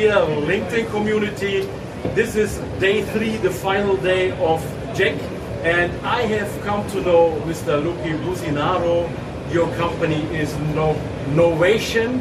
[0.00, 0.14] Dear
[0.48, 1.68] LinkedIn community.
[2.14, 4.62] This is day three, the final day of
[4.96, 5.20] JEC,
[5.62, 7.76] and I have come to know Mr.
[7.84, 9.04] Luca Businaro.
[9.52, 10.94] Your company is no,
[11.36, 12.18] Novation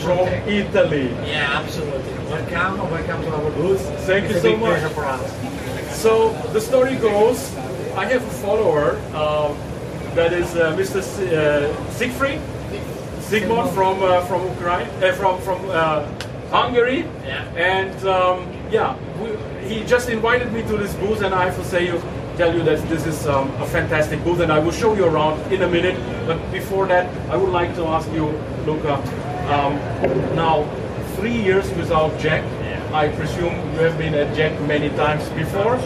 [0.00, 0.48] from Tech.
[0.48, 1.10] Italy.
[1.28, 2.14] Yeah, absolutely.
[2.32, 3.82] Welcome, welcome to our booth.
[4.06, 4.80] Thank it's you so big much.
[4.80, 6.00] pleasure for us.
[6.00, 7.54] So the story goes,
[7.94, 9.52] I have a follower uh,
[10.14, 11.00] that is uh, Mr.
[11.00, 12.40] S- uh, Siegfried,
[13.20, 16.08] Sigmund from uh, from Ukraine, uh, from from uh,
[16.52, 17.44] Hungary, Yeah.
[17.56, 19.28] and um, yeah, we,
[19.68, 22.00] he just invited me to this booth, and I have to say you.
[22.38, 25.52] Tell you that this is um, a fantastic booth, and I will show you around
[25.52, 25.96] in a minute.
[26.26, 28.24] But before that, I would like to ask you,
[28.66, 28.94] Luca.
[29.52, 29.74] Um,
[30.34, 30.64] now,
[31.16, 32.42] three years without JEC.
[32.94, 35.76] I presume you have been at JEC many times before,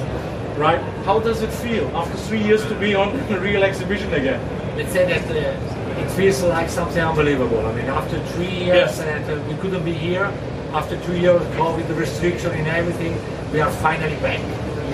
[0.57, 0.81] right?
[1.05, 4.41] How does it feel after three years to be on a real exhibition again?
[4.77, 7.67] Let's say that uh, it feels like something unbelievable.
[7.67, 9.01] I mean, after three years Yes.
[9.01, 10.31] and uh, we couldn't be here,
[10.77, 13.15] after two years of COVID restriction and everything,
[13.51, 14.41] we are finally back.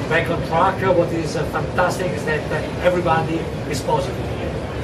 [0.09, 0.97] Back on track.
[0.97, 3.37] What is uh, fantastic is that uh, everybody
[3.69, 4.29] is positive.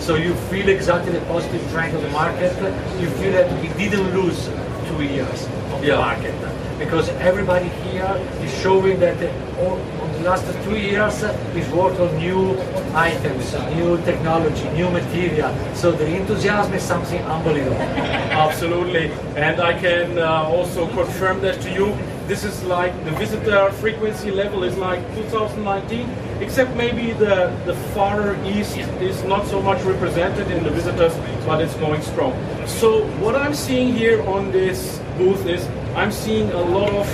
[0.01, 2.53] So you feel exactly the positive trend of the market.
[3.01, 4.51] You feel that we didn't lose
[4.89, 5.99] two years of the Yeah.
[5.99, 6.35] market
[6.79, 9.17] because everybody here is showing that
[9.59, 9.79] on
[10.13, 11.23] the last two years
[11.55, 12.59] is worked on new
[12.95, 15.53] items, new technology, new material.
[15.75, 17.77] So the enthusiasm is something unbelievable.
[18.47, 21.97] Absolutely, and I can uh, also confirm that to you.
[22.29, 26.09] This is like the visitor frequency level is like 2019,
[26.41, 31.15] except maybe the, the far east is not so much represented in the visitors,
[31.47, 32.35] but it's going strong.
[32.67, 37.07] So what I'm seeing here on this booth is I'm seeing a lot of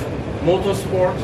[0.44, 1.16] motorsport,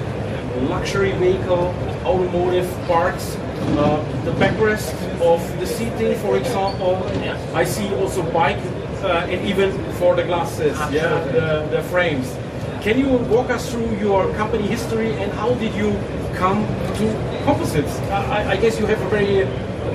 [0.69, 1.75] luxury vehicle,
[2.05, 6.99] automotive parts, uh, the backrest of the seating, for example.
[7.23, 7.39] Yeah.
[7.55, 8.59] I see also bike
[9.03, 12.35] uh, and even for the glasses, yeah, the, the frames.
[12.81, 15.93] Can you walk us through your company history and how did you
[16.35, 16.67] come
[16.97, 17.99] to composites?
[18.09, 19.45] I, I guess you have a very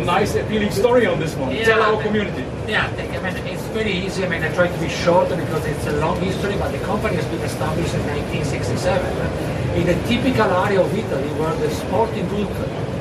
[0.06, 1.56] nice, appealing story on this one.
[1.56, 2.44] Tell our community.
[2.68, 4.26] Yeah, I mean, it's very easy.
[4.26, 7.16] I mean, I try to be short because it's a long history, but the company
[7.16, 12.50] has been established in 1967 in a typical area of Italy where the sporting goods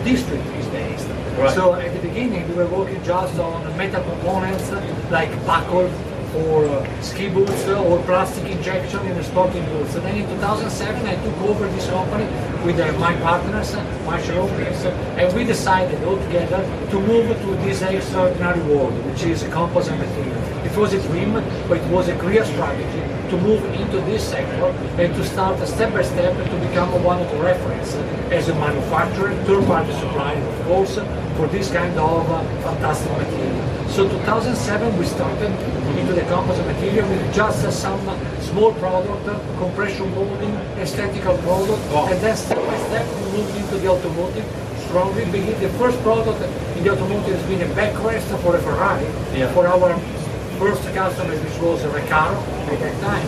[0.04, 1.08] district is based.
[1.38, 1.54] Right.
[1.54, 4.70] So at the beginning, we were working just on metal components
[5.10, 5.90] like buckle
[6.34, 9.94] or uh, ski boots uh, or plastic injection in the sporting goods.
[9.94, 12.24] And then in 2007, I took over this company
[12.64, 17.50] with uh, my partners, uh, my shareholders, and we decided all together to move to
[17.64, 20.36] this extraordinary world, which is a composite material.
[20.64, 21.34] It was a dream,
[21.68, 24.66] but it was a clear strategy to move into this sector
[25.00, 27.94] and to start step by step to become one of the reference
[28.30, 30.98] as a manufacturer, third-party supplier, of course,
[31.36, 33.88] for this kind of uh, fantastic material.
[33.88, 35.50] So 2007 we started
[35.98, 38.00] into the composite material with just uh, some
[38.40, 42.08] small product, uh, compression molding, aesthetical product, Wow.
[42.10, 44.46] and then step by step we moved into the automotive.
[44.86, 46.40] Strongly, begin the first product
[46.76, 49.52] in the automotive has been a backrest for a Ferrari Yeah.
[49.52, 49.98] for our
[50.58, 52.38] first customer, which was a Recaro
[52.72, 53.26] at that time.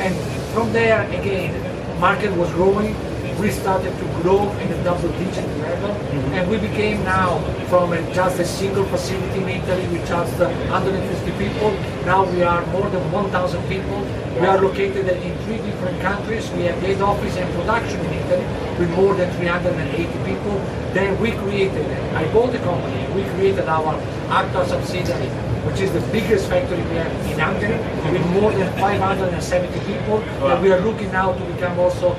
[0.00, 0.14] And
[0.54, 1.54] from there, again,
[2.00, 2.96] market was growing.
[3.40, 5.90] We started to grow in a double-digit level,
[6.32, 10.48] and we became now from a, just a single facility in Italy with just uh,
[10.70, 11.72] 150 people.
[12.06, 14.00] Now we are more than 1,000 people.
[14.40, 16.50] We are located in three different countries.
[16.52, 18.46] We have head office and production in Italy
[18.78, 20.58] with more than 380 people.
[20.94, 23.94] Then we created, I bought the company, we created our
[24.30, 25.30] Acta subsidiary
[25.64, 27.78] which is the biggest factory we have in Hungary,
[28.12, 30.20] with more than 570 people.
[30.20, 32.14] And we are looking now to become also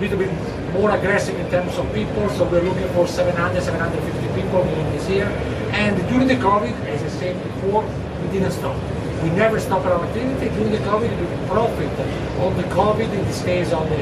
[0.00, 0.30] little bit
[0.72, 2.28] more aggressive in terms of people.
[2.30, 5.26] So we're looking for 700, 750 people in this year.
[5.72, 7.84] And during the COVID, as I said before,
[8.22, 8.76] we didn't stop.
[9.22, 10.48] We never stopped our activity.
[10.54, 11.90] During the COVID, we profit
[12.40, 13.96] on the COVID, in this case on the,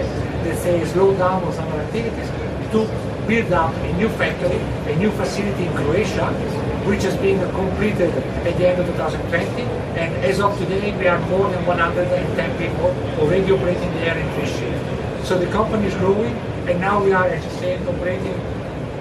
[0.45, 2.29] let's say, slowdown of some activities,
[2.73, 2.89] to
[3.29, 4.59] build up a new factory,
[4.93, 6.33] a new facility in Croatia,
[6.89, 9.63] which has been completed at the end of 2020.
[9.95, 12.91] And as of today, we are more than 110 people
[13.21, 14.82] already operating there in three shifts.
[15.25, 16.35] So the company is growing,
[16.69, 18.37] and now we are, as I said, operating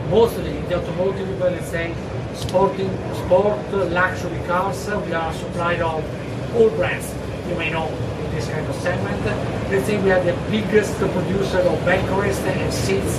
[0.09, 1.93] mostly in the automotive, let's say,
[2.35, 2.91] sporting,
[3.25, 4.87] sport, luxury cars.
[4.87, 7.13] We are a supplier of all brands
[7.49, 9.25] you may know in this kind of segment.
[9.71, 13.17] Let's say we are the biggest producer of backrest and seats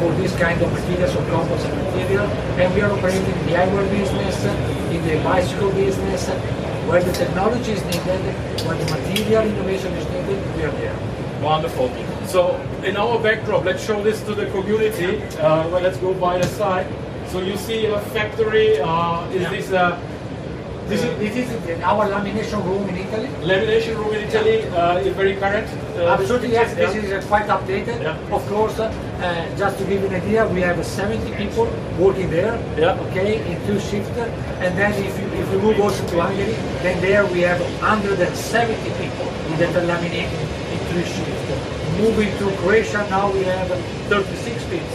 [0.00, 2.26] for this kind of materials or composite material,
[2.58, 4.44] and we are operating in the eyewear business,
[4.90, 6.28] in the bicycle business,
[6.88, 8.22] where the technology is needed,
[8.66, 11.17] where the material innovation is needed, we are there.
[11.42, 11.90] Wonderful.
[12.26, 15.22] So in our backdrop, let's show this to the community.
[15.38, 16.86] Uh, well, let's go by the side.
[17.28, 18.80] So you see a factory.
[18.80, 19.50] Uh, is Yeah.
[19.50, 19.98] this a
[20.88, 21.48] This is, this is
[21.84, 23.28] our lamination room in Italy.
[23.44, 24.64] lamination room in Italy?
[24.72, 25.68] Uh, is very current.
[25.98, 26.72] Uh, Absolutely, yes.
[26.72, 27.02] This yeah.
[27.02, 28.00] is uh, quite updated.
[28.00, 28.16] Yeah.
[28.36, 28.88] Of course, uh,
[29.58, 31.68] just to give you an idea, we have uh, 70 people
[31.98, 32.56] working there.
[32.78, 32.96] Yeah.
[33.04, 34.16] Okay, in two shifts.
[34.64, 38.88] And then if you if you move also to Hungary, then there we have 170
[38.96, 39.28] people
[39.60, 40.47] that are laminating
[41.04, 41.98] shifts.
[41.98, 43.68] Moving to Croatia now we have
[44.08, 44.86] 36 people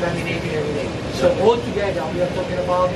[0.00, 0.88] laminating every day.
[1.14, 2.90] So altogether we are talking about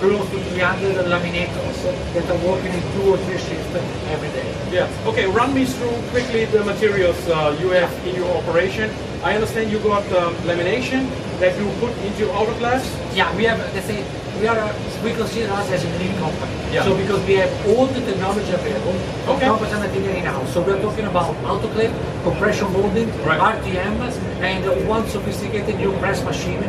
[0.00, 1.78] close to 300 laminators
[2.14, 3.70] that are working in two or three shifts
[4.10, 4.48] every day.
[4.72, 4.90] Yeah.
[5.06, 5.26] Okay.
[5.26, 8.90] Run me through quickly the materials uh, you have in your operation.
[9.22, 12.86] I understand you got um, lamination that you put into autoclaves.
[13.14, 14.04] Yeah, we have, let's say,
[14.42, 14.74] we are, a,
[15.04, 16.50] we consider us as a lean company.
[16.72, 16.82] Yeah.
[16.82, 18.92] So because we have all the technology available
[19.24, 19.46] from Okay.
[19.46, 20.52] composite material in-house.
[20.52, 21.94] So we're talking about autoclave,
[22.24, 23.38] compression molding, Right.
[23.54, 23.94] RTM,
[24.42, 26.60] and one sophisticated new press machine,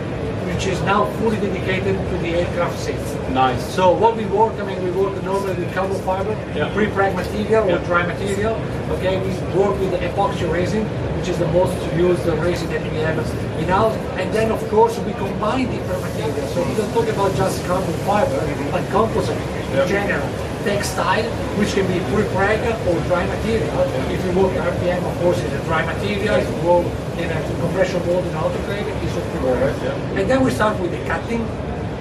[0.45, 3.15] which is now fully dedicated to the aircraft seats.
[3.31, 3.63] Nice.
[3.73, 6.69] So what we work, I mean, we work normally with carbon fiber, Yeah.
[6.75, 8.53] pre-preg material or dry material.
[8.91, 10.85] Okay, we work with epoxy resin,
[11.23, 13.17] which is the most used resin that we have
[13.57, 13.95] in house.
[14.19, 16.53] And then, of course, we combine different materials.
[16.53, 19.39] So we don't talk about just carbon fiber, but composite
[19.71, 20.27] in general.
[20.67, 21.23] Textile,
[21.55, 23.71] which can be pre-preg or dry material.
[24.11, 26.35] If you work RTM, of course, it's a dry material.
[26.35, 26.85] If you work
[27.15, 30.19] in a compression mold in autoclave, it's a pre-preg.
[30.19, 31.47] And then we start with the cutting.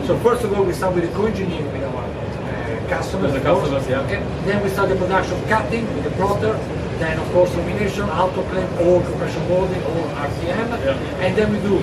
[0.04, 3.32] So first of all, we start with the co-engineering with our uh, customers.
[3.34, 4.00] The customers, yeah.
[4.00, 4.18] Okay.
[4.46, 6.58] Then we start the production cutting with the plotter.
[6.98, 10.68] Then of course lamination, autoclave, or compression molding, or RTM.
[10.84, 11.24] Yeah.
[11.24, 11.76] And then we do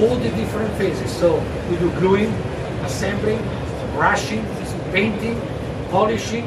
[0.00, 1.10] all the different phases.
[1.10, 2.32] So we do gluing,
[2.84, 3.38] assembling,
[3.94, 4.44] brushing,
[4.92, 5.40] painting,
[5.90, 6.46] polishing,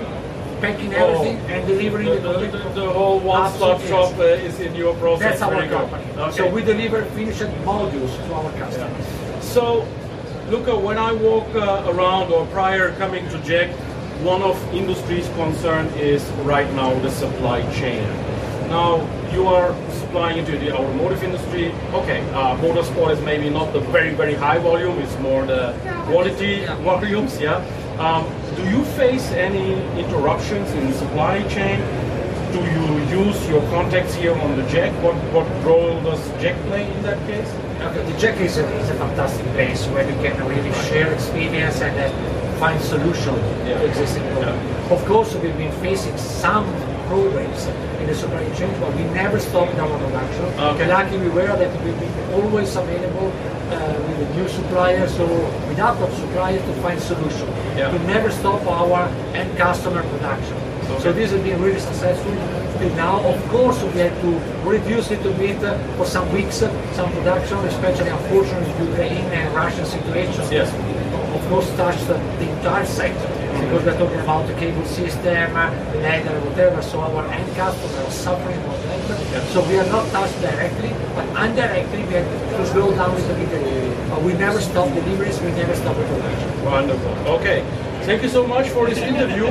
[0.61, 4.93] packing everything, and delivering The, the, the, the, whole one-stop shop uh, is in your
[4.95, 5.39] process.
[5.39, 6.03] That's our Very company.
[6.17, 6.37] Okay.
[6.37, 9.05] So we deliver finished modules to our customers.
[9.41, 9.87] So,
[10.49, 13.73] Luca, when I walk uh, around or prior coming to JEC,
[14.23, 18.03] one of industry's concern is right now the supply chain.
[18.67, 21.71] Now, you are supplying into the automotive industry.
[21.93, 25.73] Okay, uh, motorsport is maybe not the very, very high volume, it's more the
[26.05, 27.63] quality volumes, yeah.
[27.97, 31.79] Um, do you face any interruptions in the supply chain?
[32.51, 34.91] Do you use your contacts here on the JEC?
[35.03, 37.47] What, what role does JEC play in that case?
[37.81, 41.79] Okay, the JEC is a, is a fantastic place where you can really share experience
[41.81, 43.35] and uh, find solution
[43.67, 43.77] Yeah.
[43.77, 44.91] to existing problems.
[44.91, 46.65] Of course, we've been facing some
[47.07, 47.67] problems
[48.01, 50.45] in the supply chain, but we never stopped our production.
[50.73, 50.87] Okay.
[50.87, 55.29] Lucky we were that we've been always available uh, with the new suppliers or
[55.69, 57.47] without other suppliers to find solution.
[57.77, 57.91] Yeah.
[57.91, 60.57] To never stop our end customer production.
[60.97, 62.33] So this has been really successful
[62.79, 63.23] till now.
[63.23, 64.31] Of course, we had to
[64.67, 65.59] reduce it a bit
[65.95, 70.43] for some weeks, some production, especially unfortunately Ukraine and Russian situation.
[70.51, 70.73] Yes.
[71.35, 72.17] Of course, touched the
[72.49, 73.29] entire sector
[73.61, 75.53] because we're talking about the cable system,
[76.03, 76.81] leather, whatever.
[76.81, 78.99] So our end customers are suffering from that.
[79.31, 79.45] Yeah.
[79.53, 82.27] So we are not touched directly, but indirectly we had
[82.57, 84.09] to slow down a little bit.
[84.09, 85.39] But we never stop deliveries.
[85.39, 86.65] We never stop production.
[86.65, 87.11] Wonderful.
[87.39, 87.63] Okay.
[88.03, 89.47] Thank you so much for this interview.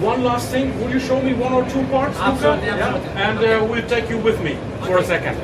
[0.00, 2.30] One last thing, will you show me one or two parts, Luca?
[2.32, 2.74] Absolutely, Yeah?
[2.88, 3.22] absolutely.
[3.22, 4.56] And uh, we'll take you with me
[4.86, 5.36] for a second.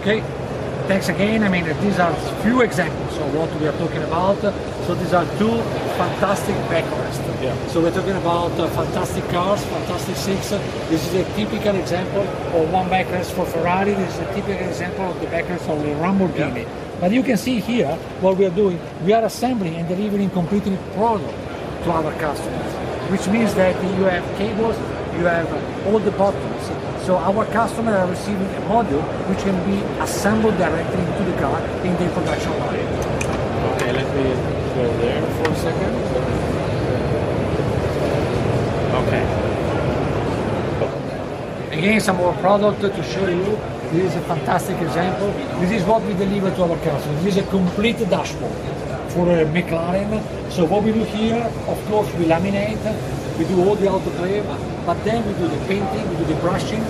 [0.00, 0.20] Okay,
[0.88, 1.42] thanks again.
[1.44, 4.40] I mean, these are few examples of what we are talking about.
[4.86, 5.54] So these are two
[6.00, 7.20] fantastic backrests.
[7.42, 7.54] Yeah.
[7.68, 10.50] So we're talking about uh, fantastic cars, fantastic seats.
[10.88, 12.22] This is a typical example
[12.58, 13.94] of one backrest for Ferrari.
[13.94, 16.66] This is a typical example of the backrest of the Lamborghini.
[17.00, 17.88] But you can see here
[18.20, 18.78] what we are doing.
[19.06, 21.32] We are assembling and delivering completely product
[21.84, 22.72] to our customers,
[23.10, 24.76] which means that you have cables,
[25.16, 25.48] you have
[25.86, 26.70] all the buttons.
[27.06, 31.58] So our customers are receiving a module which can be assembled directly into the car
[31.88, 32.84] in their production line.
[33.72, 34.24] Okay, let me
[34.76, 35.94] go there for a second.
[39.00, 39.24] Okay.
[41.78, 43.79] Again, some more product to show you.
[43.92, 45.32] This is a fantastic example.
[45.60, 47.24] This is what we deliver to our customers.
[47.24, 48.54] This is a complete dashboard
[49.10, 50.22] for a McLaren.
[50.50, 52.78] So what we do here, of course, we laminate,
[53.38, 54.46] we do all the autoclave,
[54.86, 56.84] but then we do the painting, we do the brushing,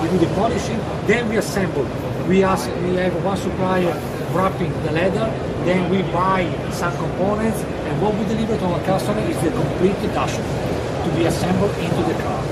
[0.00, 1.84] we do the polishing, then we assemble.
[2.26, 3.92] We ask, we have one supplier
[4.32, 5.26] wrapping the leather,
[5.64, 10.00] then we buy some components, and what we deliver to our customer is the complete
[10.14, 10.76] dashboard.
[11.06, 12.42] to be assembled into the car.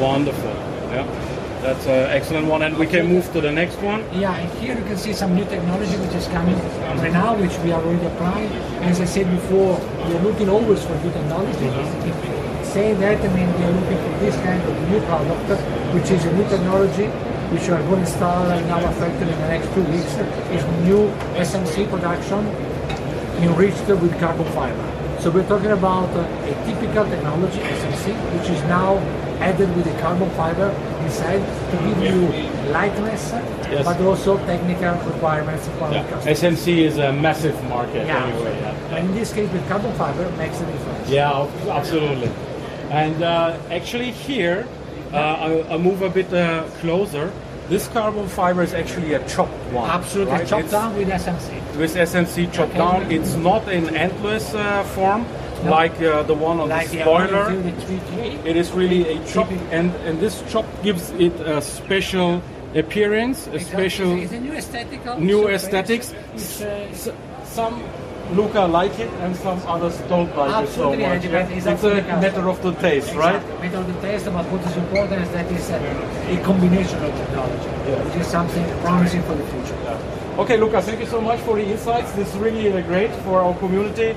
[0.00, 0.50] Wonderful.
[0.90, 1.31] Yeah.
[1.62, 2.62] That's an excellent one.
[2.62, 4.02] And we can move to the next one.
[4.12, 6.58] Yeah, and here you can see some new technology which is coming
[6.98, 8.50] right now, which we are already applying.
[8.82, 11.70] As I said before, we are looking always for new technology.
[11.70, 12.64] Mm-hmm.
[12.64, 15.62] Saying that, I mean, we are looking for this kind of new product,
[15.94, 17.06] which is a new technology
[17.54, 20.18] which we are going to install in our factory in the next two weeks.
[20.50, 21.06] Is new
[21.38, 22.42] SMC production
[23.38, 25.20] enriched with carbon fiber.
[25.20, 28.98] So we're talking about a typical technology, SMC, which is now
[29.38, 30.74] added with the carbon fiber
[31.12, 33.32] inside to give you lightness,
[33.70, 33.84] Yes.
[33.84, 36.02] but also technical requirements for Yeah.
[36.04, 36.26] customers.
[36.38, 38.24] SMC is a massive market Yeah.
[38.26, 38.56] anyway.
[38.60, 38.96] Yeah.
[38.96, 41.08] And in this case, with carbon fiber, makes a difference.
[41.08, 42.30] Yeah, absolutely.
[42.90, 44.66] And uh, actually here,
[45.12, 47.30] uh, I'll, I'll move a bit uh, closer.
[47.68, 49.88] This carbon fiber is actually a chopped one.
[49.88, 50.46] Absolutely, right?
[50.46, 51.48] chopped It's- down with SMC.
[51.78, 52.78] With SMC chopped Okay.
[52.78, 53.10] down.
[53.12, 55.24] It's not in endless uh, form
[55.64, 55.70] No.
[55.70, 57.50] like uh, the one on Like the spoiler.
[57.50, 58.46] R133.
[58.46, 62.42] It is really a chop, and, and this chop gives it a special
[62.74, 65.18] appearance, a special It's a new aesthetical.
[65.20, 66.14] new aesthetics.
[66.34, 67.14] It's, uh,
[67.44, 67.82] some
[68.32, 71.50] Luca like it and some others don't like Absolutely, it so much.
[71.50, 71.56] it.
[71.56, 73.42] It's It's up to the a matter of the taste, right?
[73.60, 75.76] Matter of the taste, but what is important is that it's a,
[76.32, 77.68] a combination of technology,
[78.08, 79.76] which is something promising for the future.
[80.38, 82.10] Okay, Luca, thank you so much for the insights.
[82.12, 84.16] This is really uh, great for our community.